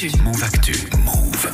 [0.00, 0.16] Actu.
[0.24, 0.72] Move Actu.
[1.04, 1.50] Move.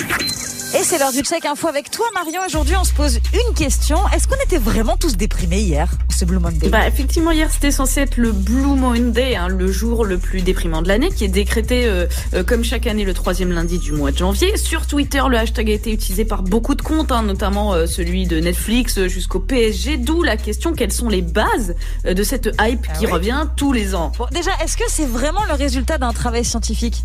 [0.78, 2.42] Et c'est l'heure du check info avec toi, Marion.
[2.46, 3.98] Aujourd'hui, on se pose une question.
[4.14, 8.02] Est-ce qu'on était vraiment tous déprimés hier, ce Blue Monday Bah effectivement, hier c'était censé
[8.02, 11.86] être le Blue Monday, hein, le jour le plus déprimant de l'année, qui est décrété
[11.86, 14.56] euh, euh, comme chaque année le troisième lundi du mois de janvier.
[14.56, 18.26] Sur Twitter, le hashtag a été utilisé par beaucoup de comptes, hein, notamment euh, celui
[18.26, 19.96] de Netflix jusqu'au PSG.
[19.96, 21.74] D'où la question quelles sont les bases
[22.06, 23.12] euh, de cette hype qui oui.
[23.12, 24.12] revient tous les ans?
[24.16, 27.02] Bon, déjà, est-ce que c'est vraiment le résultat d'un travail scientifique?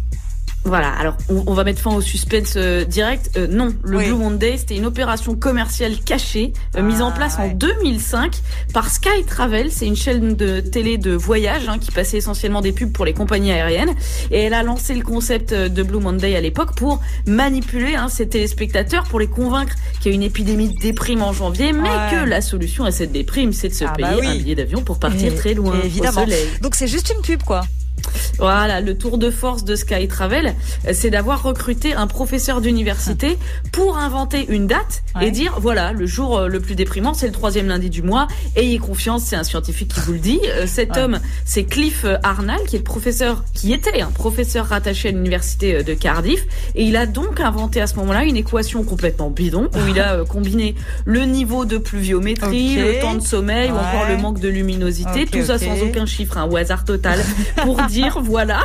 [0.64, 3.32] Voilà, alors on, on va mettre fin au suspense euh, direct.
[3.36, 4.06] Euh, non, le Oui.
[4.06, 7.54] Blue Monday, c'était une opération commerciale cachée euh, mise en Ah, place en ouais.
[7.56, 8.36] 2005
[8.74, 9.72] par Sky Travel.
[9.72, 13.14] C'est une chaîne de télé de voyage hein, qui passait essentiellement des pubs pour les
[13.14, 13.96] compagnies aériennes.
[14.30, 18.28] Et elle a lancé le concept de Blue Monday à l'époque pour manipuler hein, ses
[18.30, 22.12] téléspectateurs, pour les convaincre qu'il y a une épidémie de déprime en janvier, mais Ouais.
[22.12, 24.28] que la solution à cette déprime, c'est de se Ah bah payer oui.
[24.28, 26.22] un billet d'avion pour partir Et- très loin évidemment.
[26.22, 26.46] au soleil.
[26.62, 27.62] Donc c'est juste une pub, quoi.
[28.40, 30.56] Voilà, le tour de force de Sky Travel,
[30.88, 33.38] euh, c'est d'avoir recruté un professeur d'université
[33.72, 35.28] pour inventer une date Ouais.
[35.28, 38.28] et dire voilà, le jour euh, le plus déprimant, c'est le troisième lundi du mois.
[38.56, 40.40] Ayez confiance, c'est un scientifique qui vous le dit.
[40.48, 41.02] Euh, Cet Ouais.
[41.04, 45.84] homme, c'est Cliff Arnall, qui est le professeur, qui était un professeur rattaché à l'université
[45.84, 46.44] de Cardiff,
[46.76, 50.24] et il a donc inventé à ce moment-là une équation complètement bidon où il a
[50.26, 55.26] combiné le niveau de pluviométrie, le temps de sommeil ou encore le manque de luminosité,
[55.26, 57.20] tout ça sans aucun chiffre, un au hasard total,
[57.64, 58.64] pour dire voilà,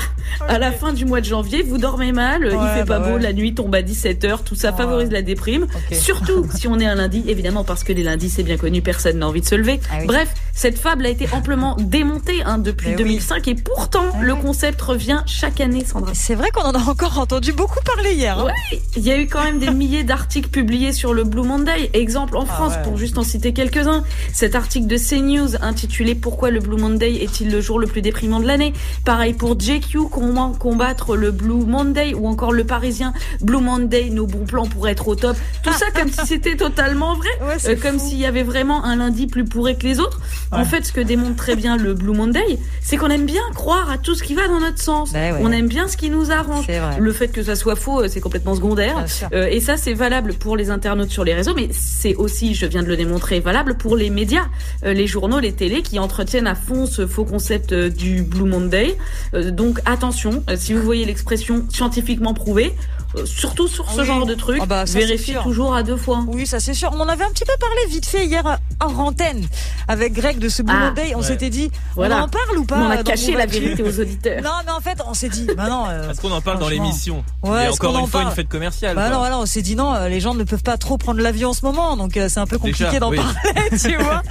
[0.49, 3.19] à la fin du mois de janvier, vous dormez mal, il fait pas bah beau,
[3.19, 4.77] la nuit tombe à 17h, tout ça Ouais.
[4.77, 5.67] favorise la déprime.
[5.93, 9.19] Surtout si on est un lundi, évidemment parce que les lundis c'est bien connu, personne
[9.19, 9.81] n'a envie de se lever.
[9.91, 10.07] Ah oui.
[10.07, 13.03] Bref, cette fable a été amplement démontée hein, depuis Mais oui.
[13.05, 16.13] 2005 et pourtant Ah le concept revient chaque année, Sandra.
[16.15, 18.39] C'est vrai qu'on en a encore entendu beaucoup parler hier.
[18.39, 18.45] hein.
[18.47, 21.91] Ouais, il y a eu quand même des milliers d'articles publiés sur le Blue Monday.
[21.95, 24.03] Exemple en France, Ah pour juste en citer quelques-uns.
[24.33, 28.41] Cet article de CNews intitulé Pourquoi le Blue Monday est-il le jour le plus déprimant
[28.41, 28.73] de l'année
[29.07, 34.27] Pareil pour JQ, comment combattre le Blue Monday ou encore le Parisien Blue Monday, nos
[34.27, 35.37] bons plans pour être au top.
[35.63, 37.29] Tout ça comme si c'était totalement vrai.
[37.41, 40.21] Ouais, Euh, comme s'il y avait vraiment un lundi plus pourré que les autres.
[40.51, 43.89] En fait, ce que démontre très bien le Blue Monday, c'est qu'on aime bien croire
[43.91, 45.13] à tout ce qui va dans notre sens.
[45.13, 45.41] Ben ouais.
[45.41, 46.67] On aime bien ce qui nous arrange.
[46.99, 49.05] Le fait que ça soit faux, euh, c'est complètement secondaire.
[49.33, 52.67] Euh, et ça, c'est valable pour les internautes sur les réseaux, mais c'est aussi, je
[52.67, 54.47] viens de le démontrer, valable pour les médias,
[54.85, 58.96] euh, les journaux, les télés qui entretiennent à fond ce faux concept du Blue Monday.
[59.35, 62.75] Euh, donc attention, euh, si vous voyez l'expression scientifiquement prouvée,
[63.17, 64.07] euh, surtout sur ce Oui.
[64.07, 64.87] genre de truc, Ah bah,
[65.19, 65.43] sûr.
[65.43, 66.25] toujours à deux fois.
[66.29, 66.91] Oui, ça c'est sûr.
[66.95, 69.47] On en avait un petit peu parlé vite fait hier hors antenne
[69.89, 70.93] avec Greg de ce Blue Ah.
[71.15, 71.23] On ouais.
[71.25, 72.19] s'était dit, Voilà.
[72.19, 74.41] on en parle ou pas on a caché la vérité aux auditeurs.
[74.43, 75.87] Non, mais en fait, on s'est dit, bah non.
[75.89, 78.95] euh, Est-ce qu'on en parle dans l'émission Ouais, Et encore une fois une fête commerciale.
[78.97, 81.21] Bah non, voilà, on s'est dit non, euh, les gens ne peuvent pas trop prendre
[81.21, 83.17] l'avion en ce moment, donc euh, c'est un peu compliqué d'en oui.
[83.19, 84.23] parler, tu vois.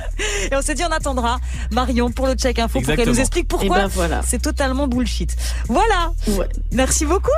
[0.51, 1.37] Et on s'est dit on attendra
[1.71, 4.21] Marion pour le check info pour qu'elle nous explique pourquoi ben voilà.
[4.25, 5.35] c'est totalement bullshit.
[5.67, 6.11] Voilà.
[6.27, 6.47] Ouais.
[6.71, 7.29] Merci beaucoup.